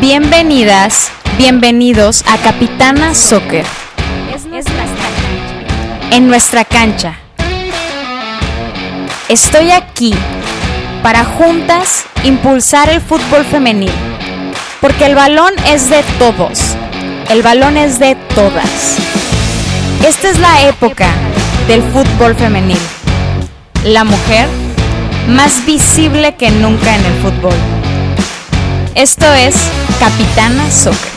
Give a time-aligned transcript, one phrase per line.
[0.00, 3.64] Bienvenidas, bienvenidos a Capitana Soccer.
[6.10, 7.18] En nuestra cancha.
[9.30, 10.14] Estoy aquí
[11.02, 13.90] para juntas impulsar el fútbol femenil.
[14.82, 16.60] Porque el balón es de todos.
[17.30, 18.98] El balón es de todas.
[20.06, 21.08] Esta es la época
[21.68, 22.78] del fútbol femenil.
[23.82, 24.46] La mujer
[25.26, 27.75] más visible que nunca en el fútbol.
[28.96, 29.54] Esto es
[30.00, 31.12] Capitana Soccer.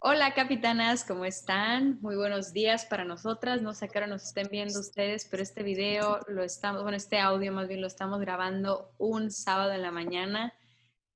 [0.00, 2.00] Hola capitanas, ¿cómo están?
[2.00, 3.62] Muy buenos días para nosotras.
[3.62, 6.96] No sé a qué hora nos estén viendo ustedes, pero este video lo estamos, bueno,
[6.96, 10.52] este audio más bien lo estamos grabando un sábado en la mañana.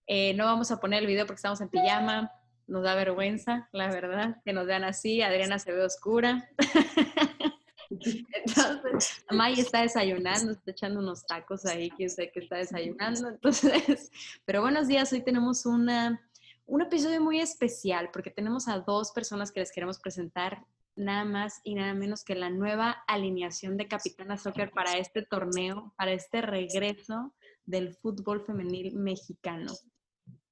[0.06, 2.30] Eh, no vamos a poner el video porque estamos en pijama.
[2.69, 5.22] Nos da vergüenza, la verdad, que nos vean así.
[5.22, 6.48] Adriana se ve oscura.
[8.35, 13.28] Entonces, May está desayunando, está echando unos tacos ahí, que sé que está desayunando.
[13.31, 14.11] Entonces,
[14.45, 16.20] pero buenos días, hoy tenemos una,
[16.67, 20.65] un episodio muy especial porque tenemos a dos personas que les queremos presentar
[20.97, 25.93] nada más y nada menos que la nueva alineación de Capitana Soccer para este torneo,
[25.97, 27.34] para este regreso
[27.67, 29.73] del fútbol femenil mexicano.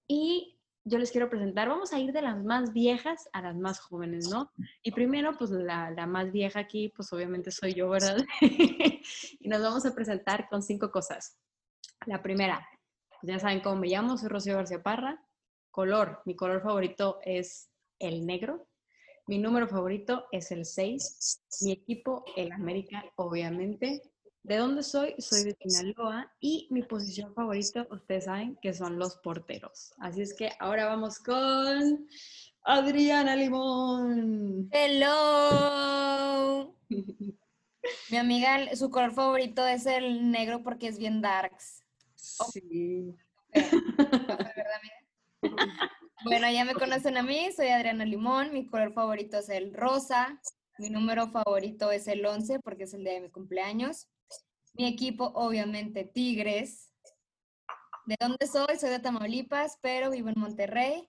[0.07, 0.54] Y
[0.85, 4.29] yo les quiero presentar, vamos a ir de las más viejas a las más jóvenes,
[4.29, 4.51] ¿no?
[4.83, 8.19] Y primero, pues la, la más vieja aquí, pues obviamente soy yo, ¿verdad?
[8.41, 11.39] y nos vamos a presentar con cinco cosas.
[12.07, 12.67] La primera,
[13.21, 15.25] pues ya saben cómo me llamo, soy Rocío García Parra.
[15.71, 18.69] Color, mi color favorito es el negro.
[19.27, 21.43] Mi número favorito es el 6.
[21.63, 24.03] Mi equipo, el América, obviamente.
[24.45, 25.15] ¿De dónde soy?
[25.19, 29.95] Soy de Sinaloa y mi posición favorita, ustedes saben que son los porteros.
[29.97, 32.07] Así es que ahora vamos con
[32.63, 34.69] Adriana Limón.
[34.71, 36.77] Hello.
[38.11, 41.83] mi amiga, su color favorito es el negro porque es bien darks.
[42.15, 43.17] Sí.
[46.23, 50.39] bueno, ya me conocen a mí, soy Adriana Limón, mi color favorito es el rosa,
[50.77, 54.11] mi número favorito es el 11 porque es el día de mi cumpleaños.
[54.75, 56.93] Mi equipo, obviamente, Tigres.
[58.07, 58.77] ¿De dónde soy?
[58.79, 61.09] Soy de Tamaulipas, pero vivo en Monterrey.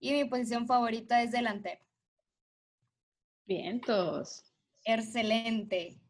[0.00, 1.80] Y mi posición favorita es delantero.
[3.46, 4.44] Vientos.
[4.84, 6.00] Excelente.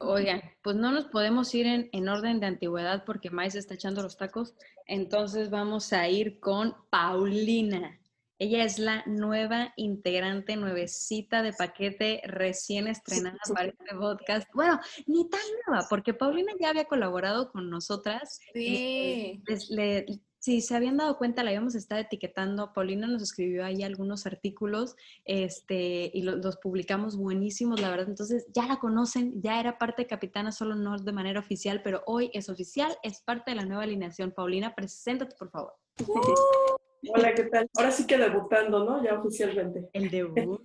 [0.00, 4.02] Oigan, pues no nos podemos ir en, en orden de antigüedad porque Mais está echando
[4.02, 4.54] los tacos.
[4.86, 7.99] Entonces vamos a ir con Paulina.
[8.40, 14.48] Ella es la nueva integrante, nuevecita de paquete, recién estrenada para este podcast.
[14.54, 18.40] Bueno, ni tan nueva, porque Paulina ya había colaborado con nosotras.
[18.54, 19.42] Sí.
[19.46, 20.06] Eh,
[20.38, 22.72] si se habían dado cuenta, la habíamos estado etiquetando.
[22.72, 24.96] Paulina nos escribió ahí algunos artículos
[25.26, 28.08] este, y los publicamos buenísimos, la verdad.
[28.08, 32.02] Entonces ya la conocen, ya era parte de Capitana, solo no de manera oficial, pero
[32.06, 34.32] hoy es oficial, es parte de la nueva alineación.
[34.32, 35.74] Paulina, preséntate, por favor.
[37.08, 37.68] Hola, ¿qué tal?
[37.76, 39.02] Ahora sí que debutando, ¿no?
[39.02, 39.88] Ya oficialmente.
[39.92, 40.60] El debut.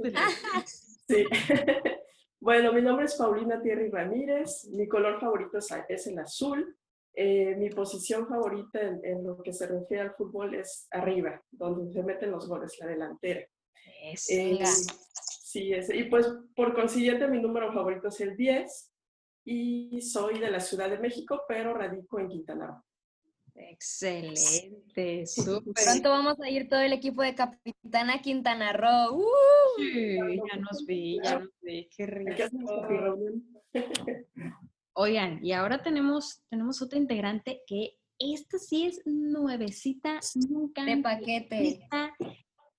[1.08, 1.26] sí.
[2.40, 4.68] bueno, mi nombre es Paulina Thierry Ramírez.
[4.72, 6.76] Mi color favorito es el azul.
[7.18, 12.04] Eh, mi posición favorita en, lo que se refiere al fútbol es arriba, donde se
[12.04, 13.48] meten los goles, la delantera.
[14.30, 18.92] Eh, sí, y pues por consiguiente mi número favorito es el 10
[19.46, 22.85] y soy de la Ciudad de México, pero radico en Quintana Roo.
[23.56, 25.74] Excelente, súper.
[25.86, 29.16] Pronto vamos a ir todo el equipo de Capitana Quintana Roo.
[29.16, 29.24] ¡Uh!
[29.78, 32.44] Sí, ya nos vi, ya nos vi, qué rico.
[34.94, 40.84] Oigan, y ahora tenemos, tenemos otra integrante que esta sí es nuevecita, nunca.
[40.84, 41.88] De paquete.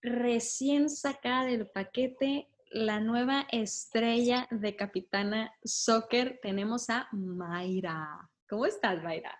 [0.02, 8.28] Recién sacada del paquete, la nueva estrella de Capitana Soccer, tenemos a Mayra.
[8.48, 9.36] ¿Cómo estás, Mayra?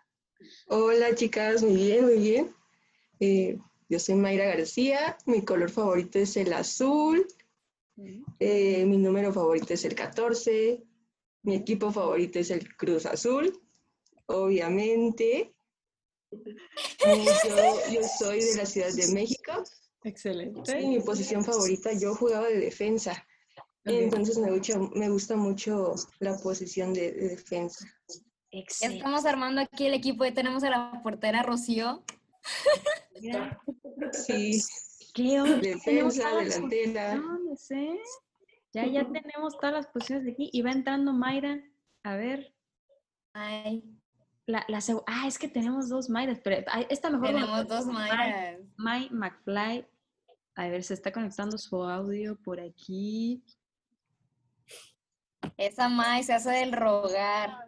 [0.69, 2.55] Hola chicas, muy bien, muy bien.
[3.21, 3.59] Eh,
[3.89, 7.27] yo soy Mayra García, mi color favorito es el azul,
[8.39, 10.83] eh, mi número favorito es el 14,
[11.43, 13.59] mi equipo favorito es el Cruz Azul,
[14.27, 15.55] obviamente.
[16.31, 19.53] Yo, soy de la Ciudad de México.
[20.03, 20.81] Excelente.
[20.81, 23.25] Y mi posición favorita, yo jugaba de defensa.
[23.85, 24.51] Entonces me,
[24.95, 27.87] me gusta mucho la posición de defensa.
[28.81, 32.05] Ya estamos armando aquí el equipo, y tenemos a la portera Rocío.
[34.13, 34.63] Sí.
[35.15, 37.23] ¿Qué Defensa, delantera.
[38.73, 40.51] Ya, ya tenemos todas las posiciones de aquí.
[40.53, 41.63] Y va entrando Mayra.
[42.03, 42.53] A ver.
[43.33, 43.83] Ay.
[44.45, 47.29] La, la ah, es que tenemos dos Mayras, pero esta mejor.
[47.29, 48.61] Tenemos dos Mayras.
[48.77, 49.87] May McFly.
[50.55, 53.43] A ver, se está conectando su audio por aquí.
[55.57, 57.59] Esa May se hace del rogar.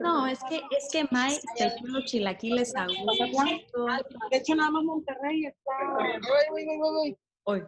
[0.00, 3.86] No, es que, es que May se echó los chilaquiles a gusto.
[4.30, 5.72] De hecho, nada más Monterrey está.
[5.96, 7.16] Voy, voy, voy, voy.
[7.44, 7.62] Hoy,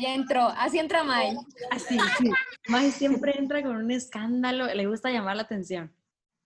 [0.00, 1.36] ya entró, así entra May.
[1.70, 2.30] así, sí.
[2.68, 5.94] May siempre entra con un escándalo, le gusta llamar la atención.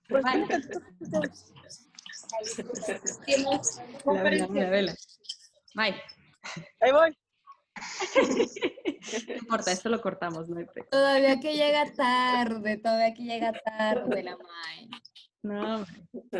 [0.08, 0.46] May,
[4.06, 4.94] la vela, la vela.
[5.74, 5.94] May,
[6.80, 7.16] Ahí voy.
[9.28, 14.22] No importa, esto lo cortamos, no hay Todavía que llega tarde, todavía que llega tarde
[14.22, 14.90] la May.
[15.42, 15.84] No.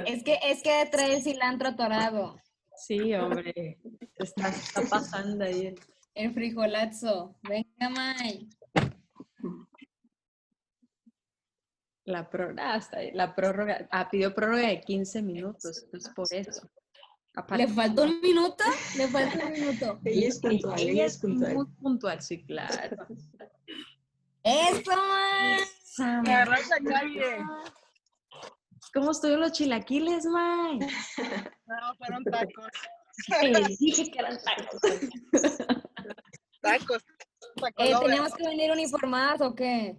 [0.06, 2.40] Es que, es que trae el cilantro atorado,
[2.76, 3.78] sí, hombre.
[4.16, 5.66] Está, está pasando ahí.
[5.68, 5.80] el-
[6.14, 7.36] el frijolazo.
[7.42, 8.48] Venga, May.
[12.06, 16.70] La prórroga, hasta ahí, la prórroga, ah, pidió prórroga de 15 minutos, es por eso.
[17.36, 18.64] Aparte, ¿Le falta un minuto?
[18.96, 20.00] Le falta un minuto.
[20.04, 21.54] Ella es puntual, ella es puntual.
[21.54, 23.06] muy puntual, sí, claro.
[24.44, 24.92] ¡Eso!
[25.84, 27.36] Sam, Me agarraste a nadie.
[28.92, 30.78] ¿Cómo estuvieron los chilaquiles, May?
[31.66, 32.68] No, fueron tacos.
[33.42, 34.80] Les dije que eran tacos.
[36.60, 37.04] Tacos.
[37.56, 37.94] Taco Eh.
[38.00, 39.96] ¿Teníamos que venir uniformadas o qué?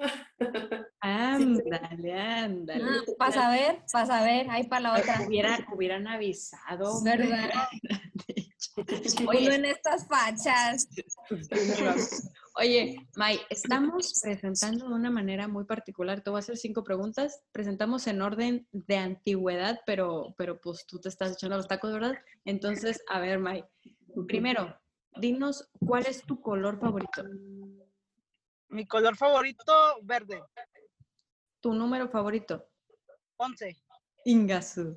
[1.00, 2.84] Ándale, ándale.
[2.84, 5.22] Ah, para saber, para saber, ahí para la otra.
[5.26, 7.02] Hubieran, hubieran avisado.
[7.02, 7.50] ¿Verdad?
[9.28, 10.88] Oye, en estas fachas.
[12.56, 16.20] Oye, May, estamos presentando de una manera muy particular.
[16.20, 17.40] Te voy a hacer cinco preguntas.
[17.52, 22.18] Presentamos en orden de antigüedad, pero, pero pues tú te estás echando los tacos, ¿verdad?
[22.44, 23.64] Entonces, a ver, May.
[24.26, 24.76] Primero,
[25.18, 27.22] dinos cuál es tu color favorito,
[28.70, 30.42] Mi color favorito, verde.
[31.60, 32.68] tu número favorito,
[33.36, 33.76] 11.
[34.24, 34.96] Ingasu.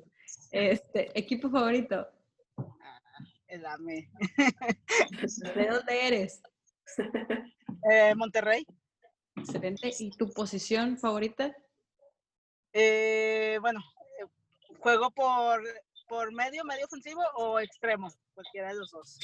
[0.52, 2.08] Este, equipo favorito,
[3.48, 4.08] El AME.
[5.56, 6.40] ¿de dónde eres?
[7.90, 8.66] Eh, Monterrey.
[9.36, 9.90] Excelente.
[9.98, 11.54] ¿Y tu posición favorita?
[12.72, 13.80] Eh, bueno,
[14.18, 14.24] eh,
[14.78, 15.62] juego por,
[16.08, 18.08] por medio, medio ofensivo o extremo.
[18.34, 19.18] Cualquiera de los dos.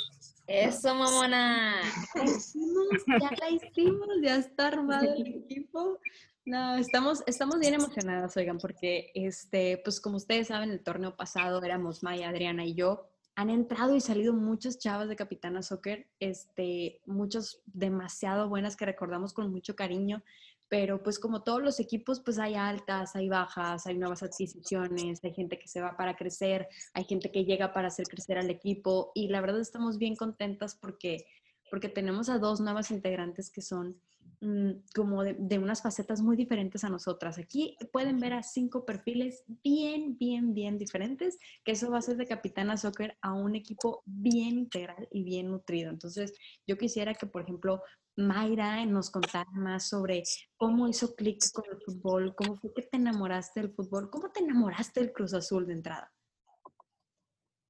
[0.46, 1.80] Eso, mamona.
[2.14, 5.98] La hicimos, ya la hicimos, ya está armado el equipo.
[6.44, 11.62] No, estamos, estamos bien emocionadas, oigan, porque este, pues como ustedes saben, el torneo pasado
[11.62, 13.08] éramos Maya, Adriana y yo.
[13.36, 19.32] Han entrado y salido muchas chavas de Capitana Soccer, este, muchas demasiado buenas que recordamos
[19.32, 20.22] con mucho cariño,
[20.70, 25.34] pero pues como todos los equipos, pues hay altas, hay bajas, hay nuevas adquisiciones, hay
[25.34, 29.11] gente que se va para crecer, hay gente que llega para hacer crecer al equipo
[29.17, 31.26] y la verdad estamos bien contentas porque,
[31.72, 34.00] porque tenemos a dos nuevas integrantes que son
[34.43, 37.38] mm, como de, de unas facetas muy diferentes a nosotras.
[37.38, 42.17] Aquí pueden ver a cinco perfiles bien, bien, bien diferentes, que eso va a hacer
[42.17, 45.90] de Capitana Soccer a un equipo bien integral y bien nutrido.
[45.90, 46.32] Entonces,
[46.64, 47.82] yo quisiera que, por ejemplo,
[48.16, 50.22] Mayra nos contara más sobre
[50.56, 54.40] cómo hizo clic con el fútbol, cómo fue que te enamoraste del fútbol, cómo te
[54.40, 56.12] enamoraste del Cruz Azul de entrada.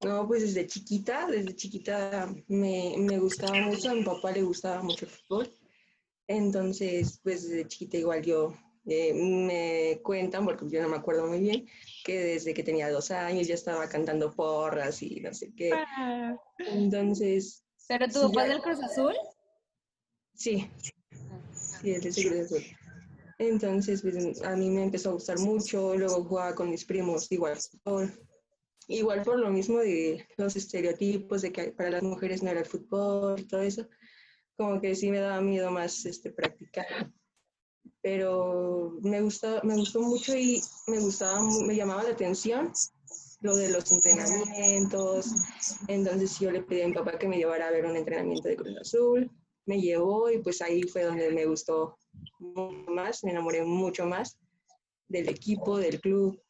[0.03, 4.81] No, pues desde chiquita, desde chiquita me, me gustaba mucho, a mi papá le gustaba
[4.81, 5.53] mucho el fútbol.
[6.27, 8.53] Entonces, pues desde chiquita igual yo
[8.85, 11.67] eh, me cuentan, porque yo no me acuerdo muy bien,
[12.03, 15.71] que desde que tenía dos años ya estaba cantando porras y no sé qué.
[16.57, 19.13] Entonces, ¿Pero tu papá del Cruz Azul?
[20.41, 20.69] Sí,
[21.53, 22.63] sí, es de Cruz Azul.
[23.37, 27.57] Entonces, pues a mí me empezó a gustar mucho, luego jugaba con mis primos igual
[27.57, 28.11] fútbol.
[28.87, 32.65] Igual por lo mismo de los estereotipos de que para las mujeres no era el
[32.65, 33.87] fútbol y todo eso,
[34.57, 37.11] como que sí me daba miedo más este, practicar.
[38.01, 42.71] Pero me, gusta, me gustó mucho y me gustaba, me llamaba la atención
[43.41, 45.27] lo de los entrenamientos.
[45.87, 48.55] Entonces yo le pedí a mi papá que me llevara a ver un entrenamiento de
[48.55, 49.31] Cruz Azul.
[49.65, 51.97] Me llevó y pues ahí fue donde me gustó
[52.39, 54.37] mucho más, me enamoré mucho más
[55.07, 56.41] del equipo, del club.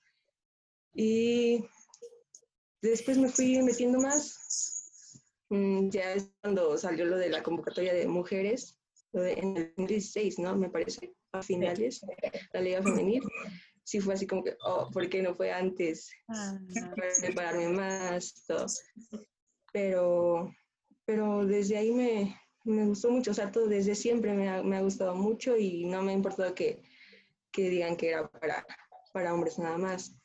[0.94, 1.66] Y
[2.82, 5.22] después me fui metiendo más.
[5.50, 8.78] Mm, Ya es cuando salió lo de la convocatoria de mujeres,
[9.12, 10.56] lo de, en el 2016, ¿no?
[10.56, 12.02] Me parece, a finales,
[12.54, 13.24] la Liga Femenil.
[13.84, 16.12] Sí fue así como que, oh, ¿por qué no fue antes?
[16.28, 16.60] para
[17.20, 18.68] prepararme más, todo.
[19.74, 20.54] Pero,
[21.06, 24.78] pero desde ahí me, me gustó mucho, o sea, todo desde siempre me ha, me
[24.78, 26.82] ha gustado mucho y no me ha importado que,
[27.52, 28.66] que digan que era para,
[29.14, 30.16] para hombres nada más.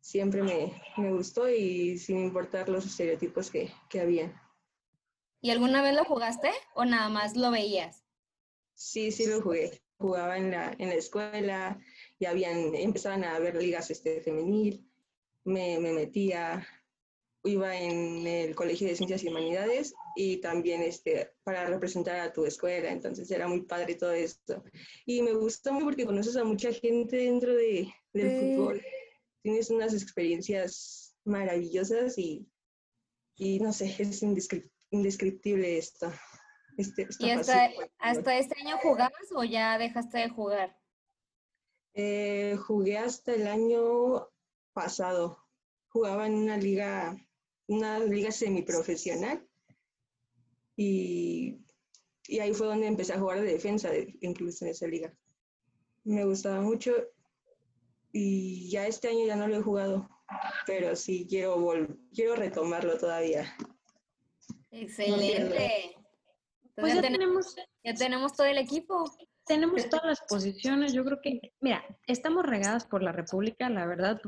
[0.00, 4.42] Siempre me, me gustó y sin importar los estereotipos que, que había.
[5.40, 8.04] ¿Y alguna vez lo jugaste o nada más lo veías?
[8.74, 9.80] Sí, sí lo jugué.
[9.98, 11.80] Jugaba en la, en la escuela
[12.18, 14.88] y habían, empezaban a haber ligas este, femenil.
[15.44, 16.66] Me, me metía,
[17.46, 22.44] iba en el Colegio de Ciencias y Humanidades y también este, para representar a tu
[22.44, 24.62] escuela, entonces era muy padre todo esto.
[25.04, 28.82] Y me gustó mucho porque conoces a mucha gente dentro de, del fútbol,
[29.42, 32.48] tienes unas experiencias maravillosas y,
[33.36, 34.22] y no sé, es
[34.90, 36.12] indescriptible esto.
[36.76, 40.76] Este, ¿Y hasta, hasta, este año jugabas o ya dejaste de jugar?
[41.94, 44.28] Eh, jugué hasta el año
[44.74, 45.42] pasado.
[45.88, 47.16] Jugaba en una liga
[47.68, 49.46] una liga semiprofesional
[50.76, 51.58] y,
[52.28, 55.12] y ahí fue donde empecé a jugar de defensa, incluso en esa liga.
[56.04, 56.92] Me gustaba mucho
[58.12, 60.08] y ya este año ya no lo he jugado,
[60.66, 61.56] pero sí quiero,
[62.14, 63.54] quiero retomarlo todavía.
[64.70, 65.96] Excelente.
[66.74, 69.04] pues ya, tenemos, ya tenemos todo el equipo
[69.46, 70.92] tenemos todas las posiciones.
[70.92, 74.20] Yo creo que, mira, estamos regadas por la República, la verdad.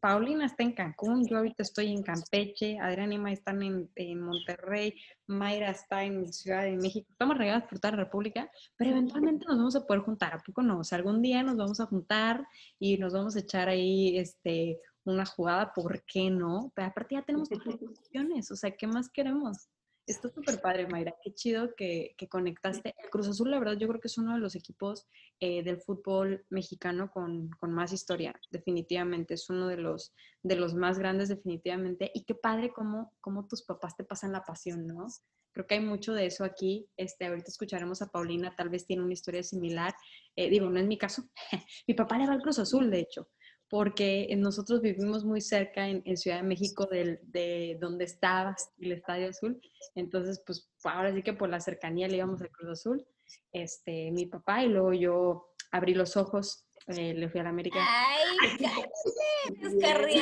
[0.00, 4.94] Paulina está en Cancún, yo ahorita estoy en Campeche, Adrián y están en, Monterrey,
[5.26, 7.08] Mayra está en Ciudad de México.
[7.10, 10.34] Estamos regadas por toda la República, pero eventualmente nos vamos a poder juntar.
[10.34, 10.78] ¿A poco no?
[10.80, 12.46] O sea, algún día nos vamos a juntar
[12.78, 16.72] y nos vamos a echar ahí este, una jugada, ¿por qué no?
[16.74, 17.48] Pero aparte ya tenemos
[17.80, 19.68] posiciones, o sea, ¿qué más queremos?
[20.12, 21.14] Está súper padre, Mayra.
[21.22, 22.94] Qué chido que, conectaste.
[23.02, 25.06] El Cruz Azul, la verdad, yo creo que es uno de los equipos
[25.40, 29.34] eh, del fútbol mexicano con, más historia, definitivamente.
[29.34, 32.10] Es uno de los, de los más grandes, definitivamente.
[32.14, 35.06] Y qué padre cómo, cómo tus papás te pasan la pasión, ¿no?
[35.52, 36.86] Creo que hay mucho de eso aquí.
[36.98, 39.94] Este, ahorita escucharemos a Paulina, tal vez tiene una historia similar.
[40.36, 41.24] Eh, digo, no es mi caso.
[41.88, 43.28] mi papá le va al Cruz Azul, de hecho
[43.72, 49.58] porque nosotros vivimos muy cerca en, Ciudad de México de donde estaba el Estadio Azul.
[49.94, 53.06] Entonces, pues ahora sí que por la cercanía le íbamos al Cruz Azul,
[53.50, 57.78] este, mi papá, y luego yo abrí los ojos, eh, le fui a la América.
[57.80, 58.58] ¡Ay,
[59.80, 60.20] cállate!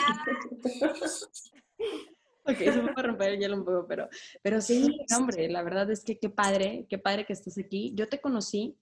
[2.44, 4.08] ok, eso me va a romper el hielo un poco, pero,
[4.42, 7.94] pero sí, hombre, la verdad es que qué padre, qué padre que estás aquí.
[7.96, 8.78] Yo te conocí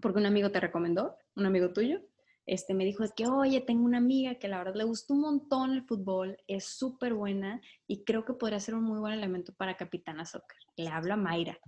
[0.00, 2.00] porque un amigo te recomendó, un amigo tuyo,
[2.48, 5.72] este, me dijo que, oye, tengo una amiga que la verdad le gustó un montón
[5.72, 9.76] el fútbol, es súper buena y creo que podría ser un muy buen elemento para
[9.76, 10.56] Capitana Soccer.
[10.76, 11.58] Le habla Mayra.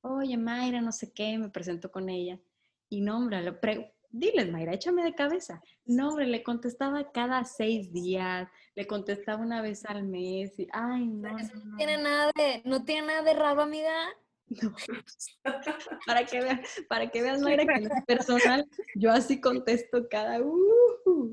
[0.00, 2.40] Oye, Mayra, no sé qué, me presento con ella.
[2.88, 5.62] Y no, hombre, le diles, Mayra, échame de cabeza.
[5.86, 10.58] No, hombre, le contestaba cada seis días, le contestaba una vez al mes.
[10.58, 13.94] Y, ay, no, no, tiene nada de, no tiene nada de raro, amiga.
[14.48, 14.74] No.
[16.06, 20.40] para, que veas, para que veas, Mayra, que no es personal, yo así contesto cada,
[20.40, 21.32] uh,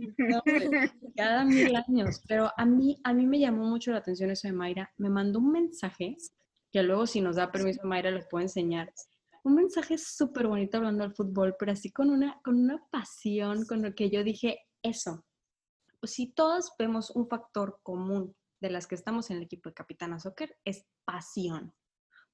[1.15, 2.21] cada mil años.
[2.27, 4.91] Pero a mí, a mí me llamó mucho la atención eso de Mayra.
[4.97, 6.15] Me mandó un mensaje,
[6.71, 8.93] que luego si nos da permiso Mayra les puedo enseñar.
[9.43, 13.81] Un mensaje súper bonito hablando del fútbol, pero así con una, con una pasión, con
[13.81, 15.25] lo que yo dije, eso.
[16.03, 20.19] Si todos vemos un factor común de las que estamos en el equipo de Capitana
[20.19, 21.73] Soccer, es pasión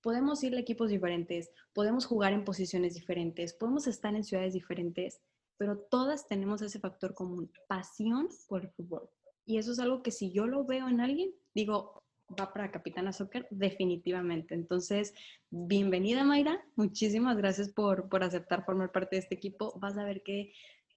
[0.07, 5.19] podemos ir a equipos diferentes, podemos jugar en posiciones diferentes, podemos estar en ciudades diferentes,
[5.57, 9.09] pero todas tenemos ese factor común, pasión por el fútbol.
[9.45, 12.01] Y eso es algo que si yo lo veo en alguien, digo,
[12.39, 14.55] va para Capitana Soccer definitivamente.
[14.55, 15.13] Entonces,
[15.49, 19.77] bienvenida Mayra, muchísimas gracias por, por aceptar formar parte de este equipo.
[19.77, 20.53] Vas a ver que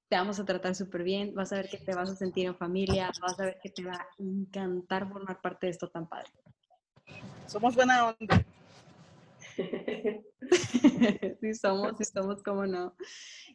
[0.09, 2.55] te vamos a tratar súper bien, vas a ver que te vas a sentir en
[2.55, 6.31] familia, vas a ver que te va a encantar formar parte de esto tan padre.
[7.49, 8.45] Somos buena onda.
[11.40, 12.95] sí somos, sí somos, cómo no.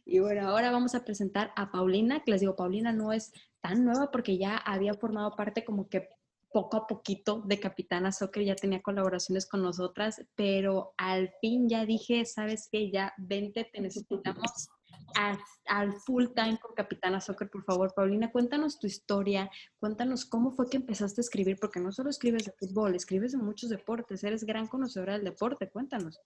[0.04, 3.84] Y bueno, ahora vamos a presentar a Paulina, que les digo, Paulina no es tan
[3.84, 6.08] nueva porque ya había formado parte como que
[6.52, 11.84] poco a poquito de Capitana Soccer, ya tenía colaboraciones con nosotras, pero al fin ya
[11.84, 14.68] dije, sabes que ya vente, te necesitamos
[15.16, 17.92] al full time con Capitana Soccer, por favor.
[17.94, 22.44] Paulina, cuéntanos tu historia, cuéntanos cómo fue que empezaste a escribir, porque no solo escribes
[22.44, 26.20] de fútbol, escribes de muchos deportes, eres gran conocedora del deporte, cuéntanos.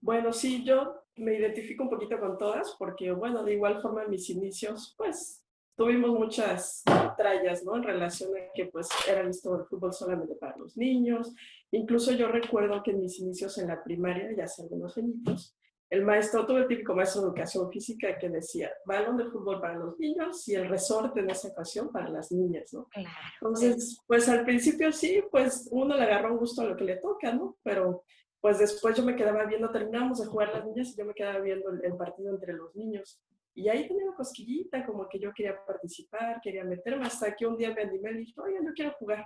[0.00, 4.28] Bueno, sí, yo me identifico un poquito con todas, porque bueno, de igual forma mis
[4.28, 5.42] inicios, pues
[5.76, 6.82] tuvimos muchas
[7.16, 7.76] trallas, ¿no?
[7.76, 11.34] En relación a que pues era listo el fútbol solamente para los niños.
[11.70, 15.55] Incluso yo recuerdo que en mis inicios en la primaria, ya hace algunos añitos,
[15.88, 19.74] el maestro, tuve el típico maestro de educación física que decía, balón de fútbol para
[19.74, 22.88] los niños y el resorte en esa ocasión para las niñas, ¿no?
[22.88, 23.08] Claro.
[23.40, 26.96] Entonces, pues al principio sí, pues uno le agarró un gusto a lo que le
[26.96, 27.56] toca, ¿no?
[27.62, 28.02] Pero
[28.40, 31.40] pues después yo me quedaba viendo, terminamos de jugar las niñas y yo me quedaba
[31.40, 33.20] viendo el, partido entre los niños.
[33.54, 37.56] Y ahí tenía una cosquillita, como que yo quería participar, quería meterme, hasta que un
[37.56, 39.24] día me animé y dije, oye, no quiero jugar.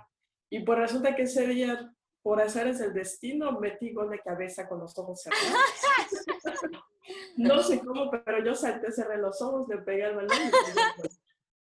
[0.49, 1.91] Y pues resulta que ese día
[2.21, 6.83] por es el destino, metí gol de cabeza con los ojos cerrados.
[7.37, 10.37] no sé cómo, pero yo salté, cerré los ojos, le pegué al balón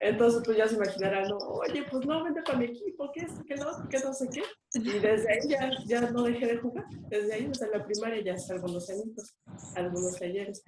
[0.00, 1.38] Entonces, pues ya se imaginarán, ¿no?
[1.38, 3.32] oye, pues no, vente para mi equipo, ¿qué es?
[3.46, 3.88] ¿Qué no?
[3.88, 4.42] ¿Qué no sé qué?
[4.74, 6.84] Y desde ahí ya, ya no dejé de jugar.
[7.08, 9.36] Desde ahí, desde la primaria, ya hasta algunos añitos,
[9.74, 10.62] algunos talleres.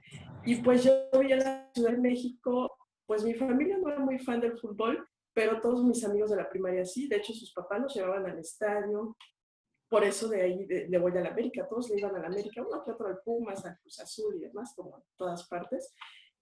[0.45, 4.19] Y pues yo vi a la Ciudad de México, pues mi familia no era muy
[4.19, 7.07] fan del fútbol, pero todos mis amigos de la primaria sí.
[7.07, 9.17] De hecho, sus papás los llevaban al estadio.
[9.91, 11.67] Por eso de ahí le voy a la América.
[11.69, 14.41] Todos le iban a la América, uno que otro al Pumas, al Cruz Azul y
[14.41, 15.93] demás, como en todas partes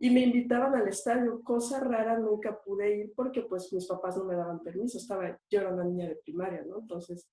[0.01, 4.25] y me invitaban al estadio, cosa rara, nunca pude ir porque pues mis papás no
[4.25, 6.79] me daban permiso, estaba, yo era una niña de primaria, ¿no?
[6.79, 7.29] Entonces,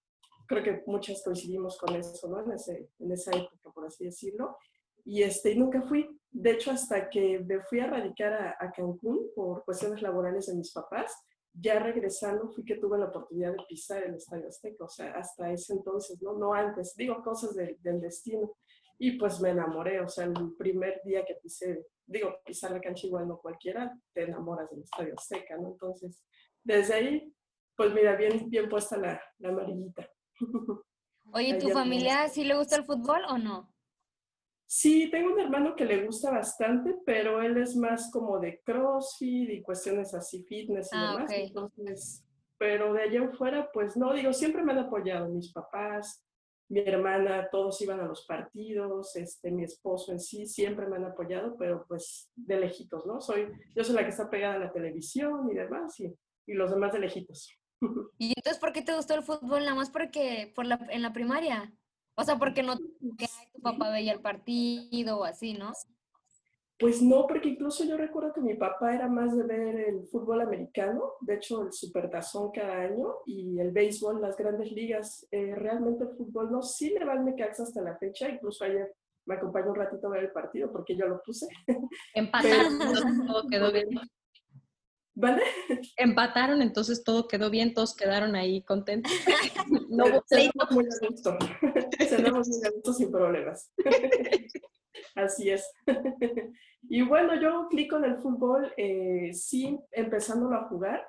[0.47, 2.43] creo que muchas coincidimos con eso, ¿no?
[2.43, 4.57] En, ese, en esa época, por así decirlo.
[5.03, 9.29] Y este, nunca fui, de hecho, hasta que me fui a radicar a, a, Cancún
[9.35, 11.13] por cuestiones laborales de mis papás,
[11.59, 15.51] ya regresando fui que tuve la oportunidad de pisar el Estadio Azteca, o sea, hasta
[15.51, 16.37] ese entonces, ¿no?
[16.37, 18.55] No antes, digo cosas del destino.
[18.97, 23.07] Y pues me enamoré, o sea, el primer día que pisé digo, pisar la cancha
[23.07, 25.69] igual no cualquiera, te enamoras del estadio seca, ¿no?
[25.69, 26.23] Entonces,
[26.63, 27.33] desde ahí,
[27.75, 30.09] pues mira, bien, bien puesta la, la amarillita.
[31.33, 33.73] Oye, ¿tu familia sí le gusta el fútbol o no?
[34.67, 39.49] Sí, tengo un hermano que le gusta bastante, pero él es más como de CrossFit
[39.49, 41.31] y cuestiones así, fitness y ah, demás.
[41.31, 42.25] Entonces,
[42.57, 46.25] pero de allá afuera, pues no, digo, siempre me han apoyado mis papás,
[46.67, 51.05] mi hermana, todos iban a los partidos, este, mi esposo en sí, siempre me han
[51.05, 53.21] apoyado, pero pues de lejitos, ¿no?
[53.21, 56.11] Soy, yo soy la que está pegada a la televisión y demás, y,
[56.47, 57.55] y los demás de lejitos.
[58.17, 59.63] ¿Y entonces por qué te gustó el fútbol?
[59.63, 61.71] Nada más porque por la, en la primaria.
[62.17, 63.15] O sea, porque no tu
[63.65, 65.71] papá veía el partido o así, ¿no?
[66.77, 70.41] Pues no, porque incluso yo recuerdo que mi papá era más de ver el fútbol
[70.41, 75.25] americano, de hecho el supertazón cada año y el béisbol, las grandes ligas.
[75.31, 78.93] Eh, realmente el fútbol no, sí le va al Necaxa hasta la fecha, incluso ayer
[79.25, 81.47] me acompañó un ratito a ver el partido porque yo lo puse.
[82.13, 82.77] Empataron,
[83.49, 83.87] quedó bien.
[85.15, 85.41] ¿Vale?
[85.95, 89.11] Empataron, entonces todo quedó bien, todos quedaron ahí contentos.
[89.89, 90.23] No hubo
[90.71, 91.37] muy a gusto.
[92.07, 93.71] Cenamos muy a gusto sin problemas.
[95.15, 95.71] Así es.
[96.83, 101.07] y bueno, yo clico en el fútbol, eh, sí, empezándolo a jugar,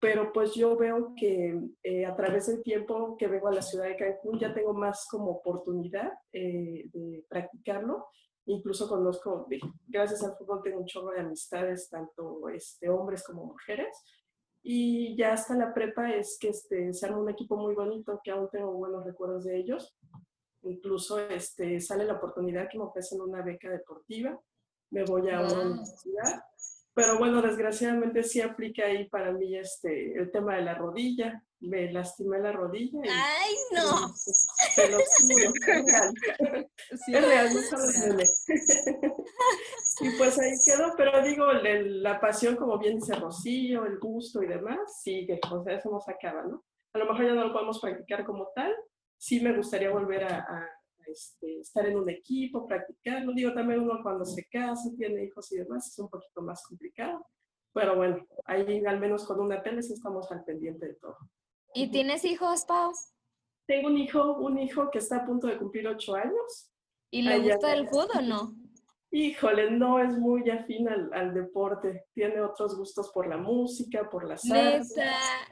[0.00, 3.86] pero pues yo veo que eh, a través del tiempo que vengo a la ciudad
[3.86, 8.06] de Cancún ya tengo más como oportunidad eh, de practicarlo.
[8.50, 9.46] Incluso conozco,
[9.86, 13.96] gracias al fútbol tengo un chorro de amistades, tanto este, hombres como mujeres.
[14.60, 18.32] Y ya hasta la prepa es que este, se arma un equipo muy bonito, que
[18.32, 19.96] aún tengo buenos recuerdos de ellos.
[20.62, 24.36] Incluso este, sale la oportunidad que me ofrecen una beca deportiva,
[24.90, 26.42] me voy a una universidad,
[27.00, 31.90] pero bueno, desgraciadamente sí aplica ahí para mí este, el tema de la rodilla, me
[31.90, 33.00] lastimé la rodilla.
[33.10, 34.12] ¡Ay, no!
[34.14, 36.14] Se lo juro, es real.
[37.06, 38.44] Sí, es real, no sabes
[40.00, 44.46] Y pues ahí quedó, pero digo, la pasión, como bien dice Rocío, el gusto y
[44.46, 46.62] demás, sigue, o sea, eso no se acaba, ¿no?
[46.92, 48.74] A lo mejor ya no lo podemos practicar como tal,
[49.16, 50.68] sí me gustaría volver a,
[51.10, 53.32] este, estar en un equipo, practicarlo.
[53.32, 57.26] Digo, también uno cuando se casa, tiene hijos y demás, es un poquito más complicado.
[57.72, 61.16] Pero bueno, ahí al menos con una tele sí estamos al pendiente de todo.
[61.74, 62.92] ¿Y tienes hijos, Pau?
[63.66, 66.72] Tengo un hijo, un hijo que está a punto de cumplir ocho años.
[67.12, 68.54] ¿Y le gusta el fútbol o no?
[69.12, 72.06] Híjole, no es muy afín al, deporte.
[72.14, 74.94] Tiene otros gustos por la música, por las artes.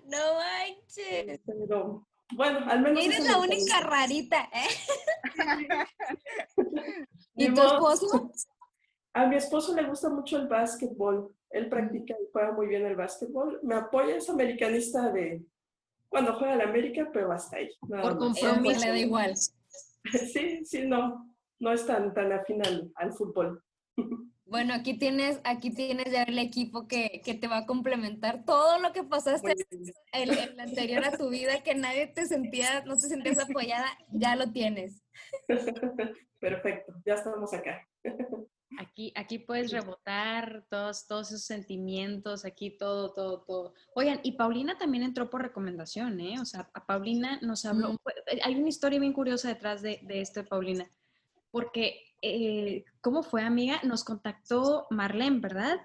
[0.04, 1.40] no manches.
[1.44, 3.04] Pero bueno, al menos.
[3.04, 4.68] Eres la única rarita, ¿eh?
[7.36, 8.32] ¿Y tu esposo?
[9.14, 11.34] A mi esposo le gusta mucho el básquetbol.
[11.50, 13.60] Él practica y juega muy bien el básquetbol.
[13.62, 15.44] Me apoya, es americanista de
[16.08, 17.70] cuando juega el América, pero hasta ahí.
[17.80, 19.34] Por compromiso le da igual.
[20.32, 21.34] Sí, sí, no.
[21.58, 22.62] No es tan, tan afín
[22.94, 23.62] al fútbol.
[24.48, 28.92] Bueno, aquí tienes, aquí tienes ya el equipo que, te va a complementar todo lo
[28.92, 29.54] que pasaste
[30.12, 34.36] en el anterior a tu vida, que nadie te sentía, no te sentías apoyada, ya
[34.36, 35.02] lo tienes.
[36.40, 37.86] Perfecto, ya estamos acá.
[38.78, 43.74] Aquí, aquí puedes rebotar todos, todos esos sentimientos, aquí todo, todo, todo.
[43.94, 46.38] Oigan, y Paulina también entró por recomendación, ¿eh?
[46.38, 47.96] O sea, a Paulina nos habló,
[48.44, 50.88] hay una historia bien curiosa detrás de, de esto de Paulina,
[51.50, 53.80] porque eh, ¿cómo fue, amiga?
[53.84, 55.78] Nos contactó Marlene, ¿verdad?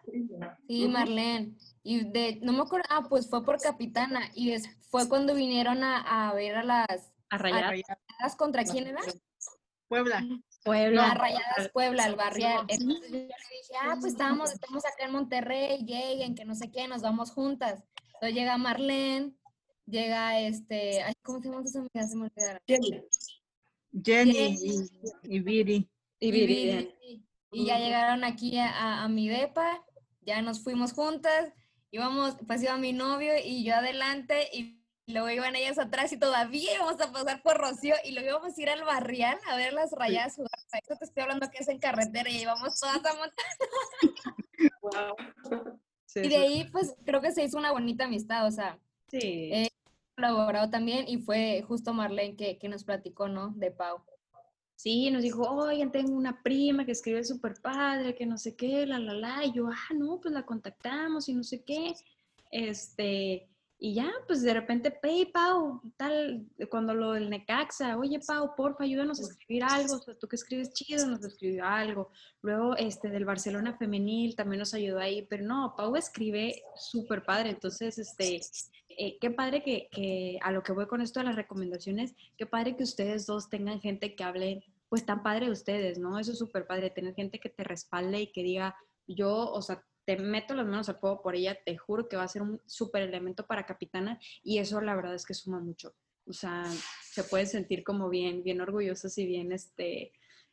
[0.68, 1.56] Sí, Marlene.
[1.84, 4.32] Y de, no me acuerdo, ah, pues fue por Capitana.
[4.34, 4.56] Y
[4.90, 7.12] fue cuando vinieron a, a ver a las...
[7.30, 8.36] A rayadas.
[8.38, 9.02] ¿Contra quién era?
[9.88, 10.24] Puebla.
[10.64, 11.12] Puebla.
[11.12, 12.66] a Rayadas Puebla, al barrial.
[12.68, 16.72] Entonces yo le dije, ah, pues estamos, estamos acá en Monterrey, lleguen, que no sé
[16.72, 17.84] qué, nos vamos juntas.
[18.14, 19.34] Entonces llega Marlene,
[19.86, 22.08] llega este, ¿cómo se llama esa amiga?
[22.08, 22.62] Se me olvidaron.
[22.66, 23.04] Jenny.
[24.04, 24.90] Jenny,
[25.24, 25.90] y Viri.
[26.30, 29.84] Y, y, ya llegaron aquí a, mi depa,
[30.22, 31.54] ya nos fuimos juntas
[31.94, 36.76] íbamos, pues iba mi novio y yo adelante y luego iban ellas atrás y todavía
[36.76, 39.92] íbamos a pasar por Rocío y luego íbamos a ir al barrial a ver las
[39.92, 40.50] rayadas jugar.
[40.58, 43.46] O sea, esto te estoy hablando que es en carretera y íbamos todas a montar.
[44.82, 45.16] Wow.
[46.06, 49.50] Sí, Y de ahí, pues creo que se hizo una bonita amistad, o sea, sí.
[49.52, 49.70] eh,
[50.16, 53.50] colaborado también y fue justo Marlene que, que nos platicó, ¿no?
[53.56, 54.04] De Pau.
[54.84, 58.86] Sí, nos dijo, oigan, tengo una prima que escribe súper padre, que no sé qué,
[58.86, 59.46] la, la, la.
[59.46, 61.94] Y yo, ah, no, pues la contactamos y no sé qué.
[62.52, 63.48] Este,
[63.80, 68.84] y ya, pues de repente, hey, Pau, tal, cuando lo del Necaxa, oye, Pau, porfa,
[68.84, 69.96] ayúdanos a escribir algo.
[69.96, 72.10] O sea, tú que escribes chido, nos escribió algo.
[72.42, 75.26] Luego, este, del Barcelona Femenil también nos ayudó ahí.
[75.30, 77.52] Pero no, Pau escribe súper padre.
[77.52, 78.42] Entonces, este,
[78.90, 82.46] eh, qué padre que, que a lo que voy con esto de las recomendaciones, qué
[82.46, 84.64] padre que ustedes dos tengan gente que hable,
[84.94, 86.20] pues tan padre de ustedes, ¿no?
[86.20, 88.78] Eso es súper padre, tener gente que te respalde y que diga,
[89.08, 92.22] yo, o sea, te meto las manos al fuego por ella, te juro que va
[92.22, 95.96] a ser un súper elemento para capitana y eso la verdad es que suma mucho.
[96.28, 96.66] O sea,
[97.02, 100.12] se pueden sentir como bien, bien orgullosas y bien, este,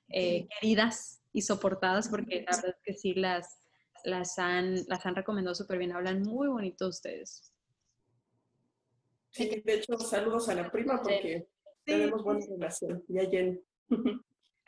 [0.08, 3.60] eh, queridas y soportadas porque la verdad es que sí las,
[4.04, 7.52] las, han, las han recomendado súper bien, hablan muy bonito ustedes.
[9.32, 11.46] Sí, de hecho, saludos a la prima porque
[11.84, 13.04] tenemos buena relación.
[13.06, 13.62] Y a Jen.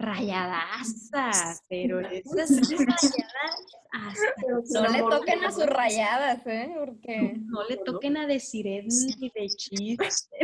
[0.02, 1.30] Rayadaza,
[1.68, 4.32] pero esas rayadas hasta
[4.72, 6.74] No le toquen a sus rayadas, ¿eh?
[6.76, 10.36] Porque no le toquen a decir ni de chiste.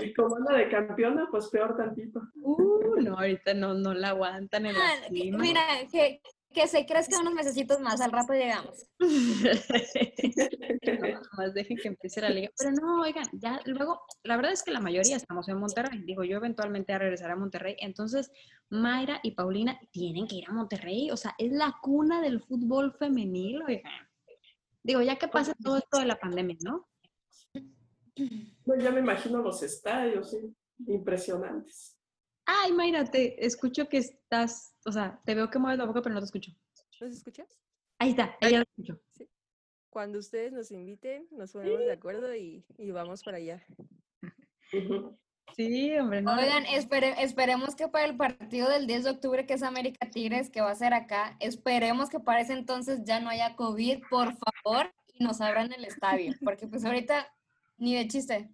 [0.00, 2.20] Y como anda de campeona, pues peor tantito.
[2.42, 6.20] Uh, no, ahorita no, no la aguantan en la Ah, mira, que,
[6.52, 8.86] que se crezca unos mesecitos más, al rato llegamos.
[10.82, 12.50] No, nomás dejen que empiece la liga.
[12.58, 16.02] Pero no, oigan, ya luego, la verdad es que la mayoría estamos en Monterrey.
[16.04, 17.76] Digo, yo eventualmente a regresar a Monterrey.
[17.78, 18.30] Entonces,
[18.70, 21.10] Mayra y Paulina tienen que ir a Monterrey.
[21.10, 24.08] O sea, es la cuna del fútbol femenil, oigan.
[24.82, 26.88] Digo, ya que pasa todo esto de la pandemia, ¿no?
[28.66, 30.54] No, ya me imagino los estadios, sí.
[30.86, 31.99] Impresionantes.
[32.46, 36.14] Ay, Mayra, te escucho que estás, o sea, te veo que mueves la boca, pero
[36.14, 36.52] no te escucho.
[37.00, 37.46] ¿Nos escuchas?
[37.98, 39.00] Ahí está, ahí ya lo escucho.
[39.88, 43.64] Cuando ustedes nos inviten, nos ponemos de acuerdo y, y vamos para allá.
[45.56, 46.36] Sí, hombre, no.
[46.36, 50.48] Oigan, espere- esperemos que para el partido del 10 de octubre, que es América Tigres,
[50.48, 54.32] que va a ser acá, esperemos que para ese entonces ya no haya COVID, por
[54.36, 57.26] favor, y nos abran el estadio, porque pues ahorita
[57.78, 58.48] ni de chiste.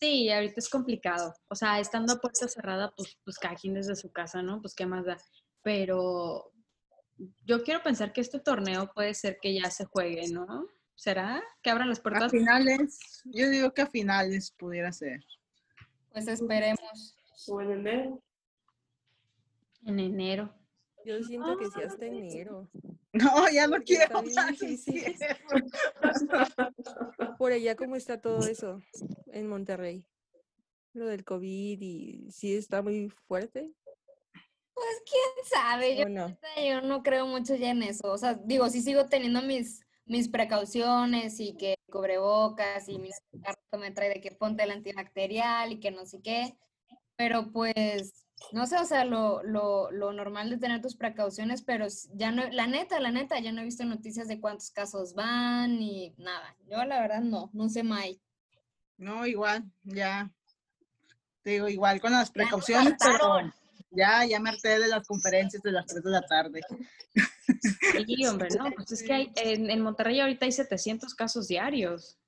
[0.00, 1.34] Sí, ahorita es complicado.
[1.48, 4.60] O sea, estando a puerta cerrada, pues, pues cada quien desde su casa, ¿no?
[4.60, 5.16] Pues qué más da.
[5.62, 6.52] Pero
[7.44, 10.66] yo quiero pensar que este torneo puede ser que ya se juegue, ¿no?
[10.94, 11.42] ¿Será?
[11.62, 12.30] Que abran las A puertas.
[12.30, 15.24] finales, yo digo que a finales pudiera ser.
[16.10, 17.16] Pues esperemos.
[17.48, 18.22] O en enero.
[19.84, 20.54] En enero.
[21.06, 22.68] Yo siento que sí hasta enero.
[23.12, 24.58] No, ya no quiero está bien más.
[24.58, 25.02] difícil.
[27.38, 28.82] Por allá, ¿cómo está todo eso
[29.32, 30.04] en Monterrey?
[30.92, 33.72] Lo del COVID y sí está muy fuerte
[34.74, 36.36] Pues quién sabe, yo, no.
[36.62, 38.10] yo no creo mucho ya en eso.
[38.12, 43.08] O sea, digo, sí sigo teniendo mis, mis precauciones y que cubrebocas y mi
[43.42, 46.58] carta me trae de que ponte el antibacterial y que no sé qué.
[47.16, 51.86] Pero pues, no sé, o sea, lo, lo, lo normal de tener tus precauciones, pero
[52.14, 55.78] ya no, la neta, la neta, ya no he visto noticias de cuántos casos van
[55.78, 56.54] ni nada.
[56.70, 58.20] Yo la verdad no, no sé, May.
[58.98, 60.30] No, igual, ya.
[61.42, 63.54] Te digo, igual con las Ya precauciones, pero hartaron.
[63.90, 66.60] ya, ya me harté de las conferencias de las 3 de la tarde.
[68.06, 68.70] Sí, hombre, no.
[68.72, 72.18] Pues es que hay, en, en Monterrey ahorita hay 700 casos diarios.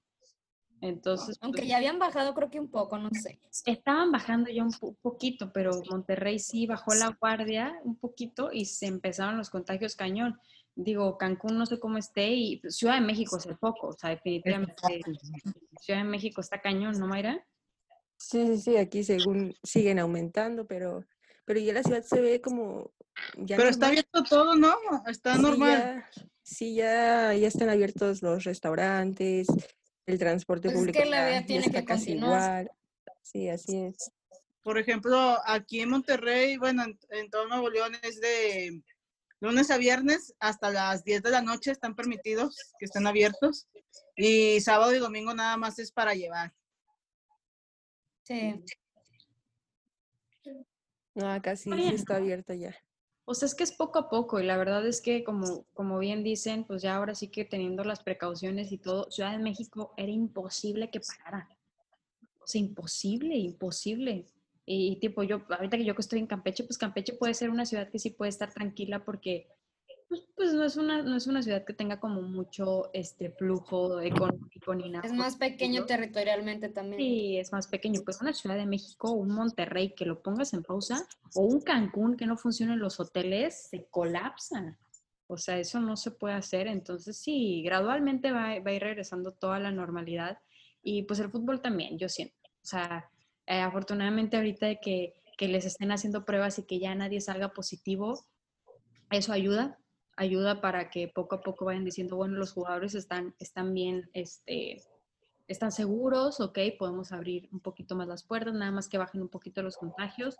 [0.80, 3.40] Entonces, Aunque pues, ya habían bajado creo que un poco, no sé.
[3.66, 8.64] estaban bajando ya un po- poquito, pero Monterrey sí bajó la guardia un poquito y
[8.66, 10.38] se empezaron los contagios cañón.
[10.76, 13.92] Digo, Cancún no sé cómo esté y pues, Ciudad de México es el foco, o
[13.92, 15.02] sea, definitivamente
[15.80, 17.44] Ciudad de México está cañón, ¿no, Mayra?
[18.16, 21.04] Sí, sí, sí, aquí según siguen aumentando, pero,
[21.44, 22.92] pero ya la ciudad se ve como
[23.36, 24.74] ya Pero está abierto todo, ¿no?
[25.06, 25.72] Está Sí, normal.
[25.72, 26.10] ya-
[26.42, 29.46] sí, ya, ya están abiertos los restaurantes,
[30.08, 32.62] el transporte Pues es público que la vida tiene que casi continuar.
[32.64, 32.70] igual.
[33.22, 34.10] Sí, así es.
[34.62, 38.82] Por ejemplo, aquí en Monterrey, bueno, en, en todo Nuevo León es de
[39.40, 43.68] lunes a viernes hasta las 10 de la noche están permitidos que estén abiertos.
[44.16, 46.52] Y sábado y domingo nada más es para llevar.
[48.24, 48.54] Sí.
[51.14, 51.94] No, acá sí, sí bien.
[51.94, 52.74] está abierto ya.
[53.32, 56.22] Sea, es que es poco a poco y la verdad es que como, como bien
[56.22, 60.10] dicen, pues ya ahora sí que teniendo las precauciones y todo, Ciudad de México era
[60.10, 61.48] imposible que parara.
[62.40, 64.26] O sea, imposible, imposible.
[64.64, 67.90] Y tipo, yo, ahorita que yo estoy en Campeche, pues Campeche puede ser una ciudad
[67.90, 69.48] que sí puede estar tranquila porque
[70.08, 74.00] Pues, pues no, es una, no es una ciudad que tenga como mucho este flujo
[74.00, 75.06] económico ni nada.
[75.06, 76.98] Es más pequeño territorialmente también.
[76.98, 78.00] Sí, es más pequeño.
[78.04, 82.16] Pues una Ciudad de México, un Monterrey que lo pongas en pausa o un Cancún
[82.16, 84.78] que no funcionen los hoteles, se colapsa.
[85.26, 86.68] O sea, eso no se puede hacer.
[86.68, 90.38] Entonces, sí, gradualmente va, va a ir regresando toda la normalidad.
[90.82, 92.34] Y pues el fútbol también, yo siento.
[92.62, 93.10] O sea,
[93.46, 97.52] eh, afortunadamente ahorita de que, que les estén haciendo pruebas y que ya nadie salga
[97.52, 98.24] positivo,
[99.10, 99.78] eso ayuda,
[100.18, 104.82] ayuda para que poco a poco vayan diciendo, bueno, los jugadores están, están bien, este,
[105.46, 109.28] están seguros, ok, podemos abrir un poquito más las puertas, nada más que bajen un
[109.28, 110.36] poquito los contagios.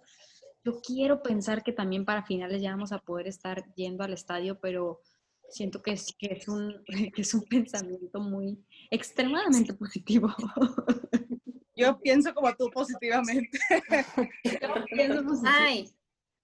[0.65, 4.59] Yo quiero pensar que también para finales ya vamos a poder estar yendo al estadio,
[4.59, 5.01] pero
[5.49, 8.59] siento que es, que es, un, que es un pensamiento muy
[8.91, 10.29] extremadamente positivo.
[11.77, 13.57] Yo pienso como tú positivamente.
[14.45, 15.53] Yo pienso positivo.
[15.57, 15.89] Ay,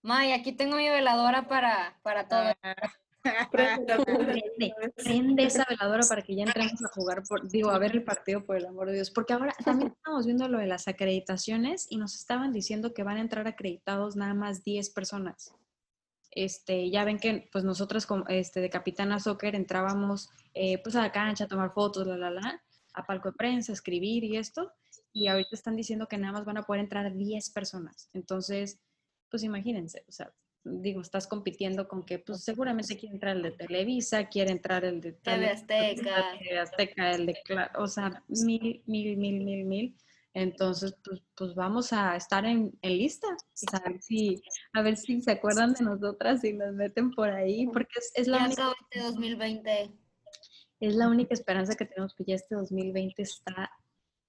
[0.02, 2.52] May, aquí tengo mi veladora para, para todo.
[2.60, 3.03] Prende,
[3.50, 8.04] prende, Prende, esa veladora para que ya entremos a jugar, por, digo, a ver el
[8.04, 9.10] partido por el amor de Dios.
[9.10, 13.16] Porque ahora también estamos viendo lo de las acreditaciones y nos estaban diciendo que van
[13.16, 15.54] a entrar acreditados nada más 10 personas.
[16.30, 21.02] Este, ya ven que pues nosotros como, este, de Capitana Soccer entrábamos eh, pues a
[21.02, 22.60] la cancha a tomar fotos, la, la, la,
[22.92, 24.72] a palco de prensa, a escribir y esto.
[25.12, 28.10] Y ahorita están diciendo que nada más van a poder entrar 10 personas.
[28.12, 28.80] Entonces,
[29.30, 30.32] pues imagínense, o sea,
[30.64, 35.00] digo, estás compitiendo con que pues seguramente quiere entrar el de Televisa, quiere entrar el
[35.00, 36.24] de TV Azteca.
[36.38, 37.37] TV Azteca, el de
[37.77, 39.96] o sea, mil, mil, mil, mil, mil.
[40.33, 43.29] Entonces, pues, pues vamos a estar en, en lista,
[43.72, 47.68] a ver, si, a ver si se acuerdan de nosotras y nos meten por ahí,
[47.68, 49.92] porque es, es la Ya única este 2020.
[50.81, 53.70] es la única esperanza que tenemos, que ya este 2020 está,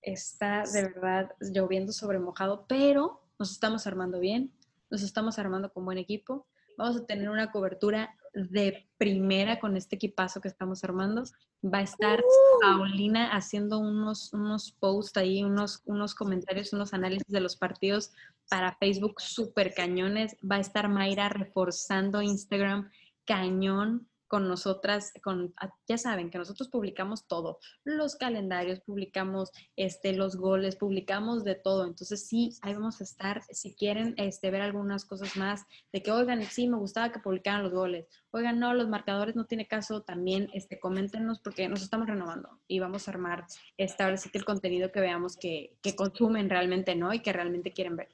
[0.03, 4.53] está de verdad lloviendo sobre mojado, pero nos estamos armando bien,
[4.95, 6.47] nos estamos armando con buen equipo.
[6.77, 11.23] Vamos a tener una cobertura de primera con este equipazo que estamos armando.
[11.61, 12.23] Va a estar
[12.61, 18.13] Paulina haciendo unos, unos posts ahí, unos, unos comentarios, unos análisis de los partidos
[18.49, 20.37] para Facebook súper cañones.
[20.49, 22.89] Va a estar Mayra reforzando Instagram
[23.25, 30.13] cañón con nosotras, con, ah, ya saben que nosotros publicamos todo, los calendarios, publicamos este,
[30.13, 31.85] los goles, publicamos de todo.
[31.85, 33.43] Entonces sí, ahí vamos a estar.
[33.51, 37.63] Si quieren este, ver algunas cosas más, de que, oigan, sí, me gustaba que publicaran
[37.63, 38.07] los goles.
[38.31, 42.79] Oigan, no, los marcadores no tiene caso, también este, coméntenos porque nos estamos renovando y
[42.79, 43.45] vamos a armar
[43.77, 47.13] este, el contenido que veamos que, que consumen realmente, ¿no?
[47.13, 48.09] Y que realmente quieren ver.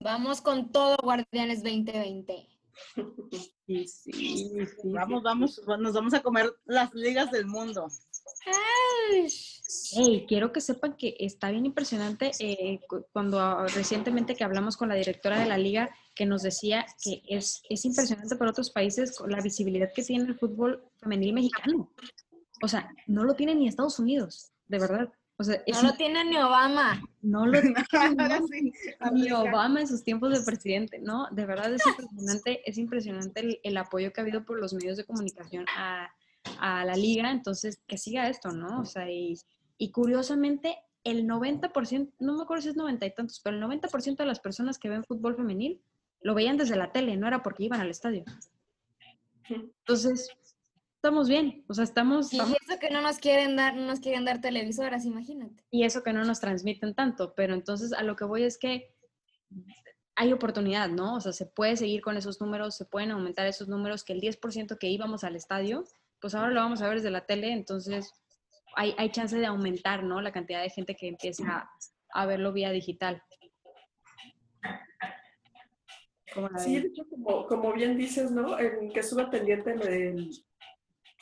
[0.00, 2.51] Vamos con todo, Guardianes 2020.
[3.66, 4.52] Sí, sí, sí.
[4.84, 7.88] Vamos, vamos, nos vamos a comer las ligas del mundo.
[9.94, 14.76] Hey, quiero que sepan que está bien impresionante eh, cu- cuando ah, recientemente que hablamos
[14.76, 18.70] con la directora de la liga que nos decía que es, es impresionante para otros
[18.70, 21.90] países con la visibilidad que tiene el fútbol femenil mexicano.
[22.62, 25.12] O sea, no lo tiene ni Estados Unidos, de verdad.
[25.42, 27.02] O sea, es No lo tiene ni Obama.
[27.20, 28.72] no lo tiene Ahora no, sí,
[29.12, 29.32] ni.
[29.32, 31.26] Obama en sus tiempos de presidente, ¿no?
[31.32, 34.96] De verdad es impresionante, es impresionante el, el apoyo que ha habido por los medios
[34.96, 36.08] de comunicación a,
[36.60, 38.82] a la liga, entonces que siga esto, ¿no?
[38.82, 39.34] O sea, y,
[39.78, 44.16] y curiosamente el 90%, no me acuerdo si es 90 y tantos, pero el 90%
[44.16, 45.82] de las personas que ven fútbol femenil
[46.20, 48.24] lo veían desde la tele, no era porque iban al estadio.
[49.48, 50.28] Entonces,
[51.02, 53.98] estamos bien, o sea, estamos, Y estamos- eso que no nos quieren dar, no nos
[53.98, 55.64] quieren dar televisoras, imagínate.
[55.72, 58.94] y eso que no nos transmiten tanto, pero entonces a lo que voy es que
[60.14, 61.16] hay oportunidad, ¿no?
[61.16, 64.20] O sea, se puede seguir con esos números, se pueden aumentar esos números, que el
[64.20, 65.82] 10% que íbamos al estadio,
[66.20, 68.12] pues ahora lo vamos a ver desde la tele, entonces
[68.76, 70.20] hay, hay chance de aumentar, ¿no?
[70.20, 71.70] La cantidad de gente que empieza a,
[72.12, 73.20] a verlo vía digital.
[76.32, 78.56] ¿Cómo la Sí, de hecho, como, como bien dices, ¿no?
[78.56, 80.30] En que estuve pendiente del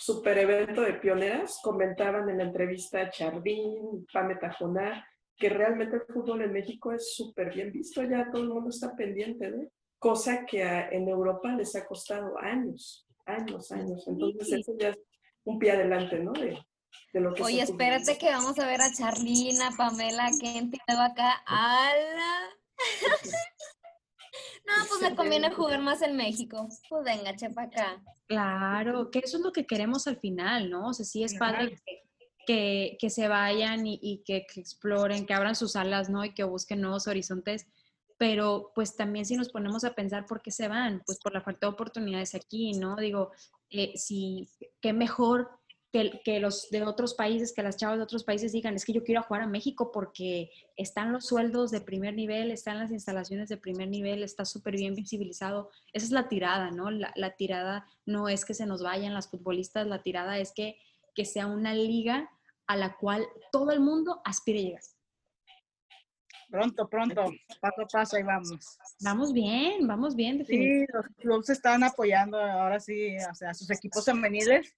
[0.03, 6.03] super evento de pioneras, comentaban en la entrevista a Chardín, Pame Tajoná, que realmente el
[6.15, 10.47] fútbol en México es súper bien visto, ya todo el mundo está pendiente de, cosa
[10.47, 14.07] que a- en Europa les ha costado años, años, años.
[14.09, 14.55] Entonces Sí.
[14.61, 14.99] eso ya es
[15.45, 16.33] un pie adelante, ¿no?
[16.33, 16.59] De,
[17.13, 21.03] de lo que Oye, espérate que vamos a ver a Charlina, Pamela, Kent y luego
[21.03, 21.43] acá.
[21.47, 22.49] ¡Hala!
[24.79, 26.69] No, pues me conviene jugar más en México.
[26.89, 28.03] Pues venga, chepa acá.
[28.27, 30.89] Claro, que eso es lo que queremos al final, ¿no?
[30.89, 32.03] O sea, sí es padre que,
[32.47, 36.25] que, que se vayan y, y que, que exploren, que abran sus alas, ¿no?
[36.25, 37.67] Y que busquen nuevos horizontes,
[38.19, 41.41] pero pues también si nos ponemos a pensar por qué se van, pues por la
[41.41, 42.97] falta de oportunidades aquí, ¿no?
[42.97, 43.31] Digo,
[43.71, 44.49] eh, si,
[44.81, 45.60] qué mejor
[45.93, 49.03] que, los de otros países, que las chavas de otros países digan, es que yo
[49.03, 53.57] quiero jugar a México porque están los sueldos de primer nivel, están las instalaciones de
[53.57, 55.71] primer nivel, está súper bien visibilizado.
[55.93, 56.91] Esa es la tirada, ¿no?
[56.91, 60.79] La, la, tirada no es que se nos vayan las futbolistas, la tirada es que,
[61.15, 62.31] que sea una liga
[62.67, 64.83] a la cual todo el mundo aspire a llegar.
[66.51, 67.25] Pronto, pronto,
[67.61, 68.77] paso a paso, ahí vamos.
[69.01, 70.45] Vamos bien, vamos bien.
[70.45, 74.75] Sí, los clubes están apoyando ahora sí, o sea, sus equipos femeniles.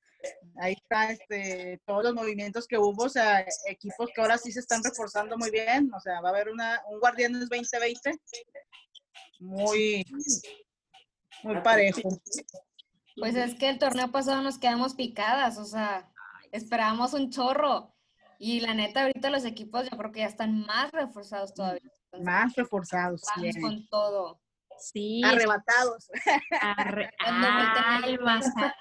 [0.61, 4.61] Ahí están este, todos los movimientos que hubo, o sea, equipos que ahora sí se
[4.61, 5.91] están reforzando muy bien.
[5.95, 8.21] O sea, va a haber una, un Guardianes 2020
[9.41, 10.05] muy,
[11.43, 12.21] muy parejo.
[13.17, 16.11] Pues es que el torneo pasado nos quedamos picadas, o sea,
[16.51, 17.95] esperábamos un chorro.
[18.45, 21.81] Y la neta, ahorita los equipos yo creo que ya están más reforzados todavía.
[21.85, 23.23] Entonces, más reforzados.
[23.37, 24.41] Vamos con todo.
[24.81, 25.23] Sí.
[25.25, 26.11] Arrebatados.
[26.61, 28.73] Arre ah, el Mazatlán.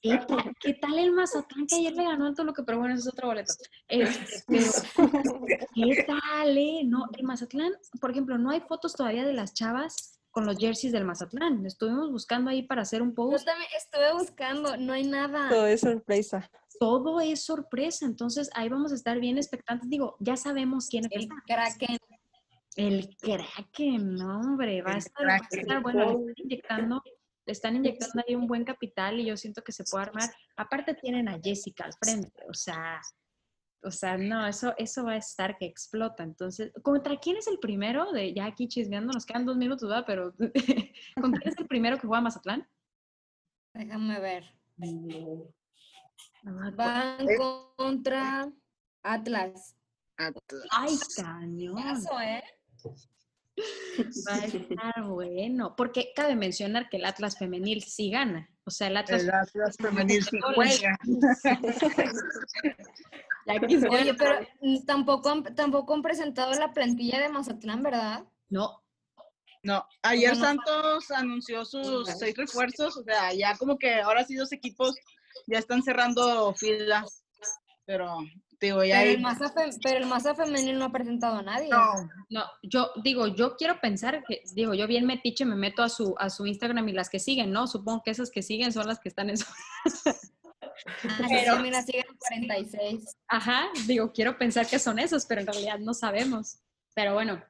[0.00, 0.20] ¿Qué,
[0.60, 2.62] ¿Qué, tal el Mazatlán que ayer le ganó el Toluca?
[2.64, 3.52] Pero bueno, eso es otro boleto.
[3.88, 6.82] Este, pero, ¿Qué tal, eh?
[6.84, 10.92] No, el Mazatlán, por ejemplo, no hay fotos todavía de las chavas con los jerseys
[10.92, 11.66] del Mazatlán.
[11.66, 13.40] Estuvimos buscando ahí para hacer un post.
[13.40, 15.48] Yo también estuve buscando, no hay nada.
[15.48, 18.06] Todo es sorpresa todo es sorpresa.
[18.06, 19.88] Entonces ahí vamos a estar bien expectantes.
[19.88, 21.22] Digo, ya sabemos quién es.
[21.22, 21.98] El Kraken.
[22.76, 26.24] El Kraken, no, hombre, va a estar, va a estar bueno.
[26.24, 27.02] Le están inyectando,
[27.44, 30.30] le están inyectando ahí un buen capital y yo siento que se puede armar.
[30.56, 33.00] Aparte tienen a Jessica al frente, o sea,
[33.84, 36.22] o sea, no, eso, eso va a estar que explota.
[36.22, 38.12] Entonces, ¿contra quién es el primero?
[38.12, 40.04] De ya aquí chismeando, nos quedan dos minutos, ¿verdad?
[40.06, 40.34] Pero
[41.20, 42.66] ¿con quién es el primero que juega Mazatlán?
[43.74, 44.44] Déjame ver.
[46.42, 47.26] Van
[47.76, 48.50] contra
[49.02, 49.76] Atlas.
[50.16, 50.64] Atlas.
[50.70, 51.78] Ay, cañón.
[51.78, 52.44] Eso, ¿eh?
[54.28, 58.48] Va a estar bueno, porque cabe mencionar que el Atlas femenil sí gana.
[58.64, 60.98] O sea, el Atlas, el Atlas femenil sí juega.
[63.90, 64.46] Oye, pero
[64.86, 68.24] tampoco han, tampoco han presentado la plantilla de Mazatlán, ¿verdad?
[68.48, 68.82] No.
[69.64, 74.52] No, ayer Santos anunció sus seis refuerzos, o sea, ya como que ahora sí dos
[74.52, 74.96] equipos
[75.46, 77.24] ya están cerrando filas,
[77.84, 78.18] pero
[78.60, 79.14] digo, ya pero, hay...
[79.16, 79.52] el Maza
[79.82, 81.68] pero el Maza femenil no ha presentado a nadie.
[81.68, 85.88] No, no, yo digo, yo quiero pensar que, digo, yo bien metiche me meto a
[85.88, 87.66] su, a su Instagram y las que siguen, ¿no?
[87.66, 89.46] Supongo que esas que siguen son las que están en su...
[91.04, 93.16] Ah, pero, sí, mira, siguen 46.
[93.28, 96.58] Ajá, digo, quiero pensar que son esos, pero en realidad no sabemos.
[96.94, 97.42] Pero bueno,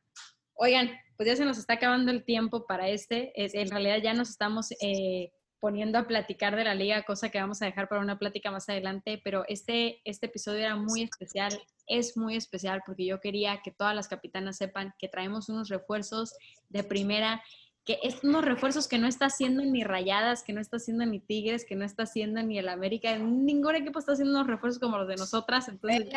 [0.54, 3.32] oigan, pues ya se nos está acabando el tiempo para este.
[3.34, 7.40] Es, en realidad ya nos estamos eh, poniendo a platicar de la liga, cosa que
[7.40, 11.56] vamos a dejar para una plática más adelante, pero este, este episodio era muy especial,
[11.86, 16.34] es muy especial porque yo quería que todas las capitanas sepan que traemos unos refuerzos
[16.68, 17.44] de primera,
[17.84, 21.20] que es unos refuerzos que no está haciendo ni Rayadas, que no está haciendo ni
[21.20, 24.98] Tigres, que no está haciendo ni el América, ningún equipo está haciendo unos refuerzos como
[24.98, 26.08] los de nosotras, entonces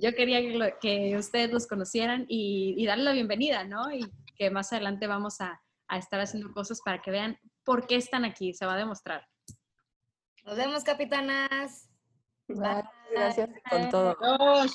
[0.00, 3.92] yo quería que, que, ustedes los conocieran y, y darle la bienvenida, ¿no?
[3.92, 7.96] Y que más adelante vamos a, a estar haciendo cosas para que vean por qué
[7.96, 9.26] están aquí, se va a demostrar.
[10.44, 11.88] Nos vemos, capitanas.
[12.48, 12.84] Bye.
[13.10, 14.16] Gracias con todo.
[14.20, 14.74] Adiós.